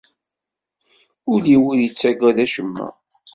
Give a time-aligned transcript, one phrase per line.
[1.33, 2.87] Ul-iw ur ittaggad acemma.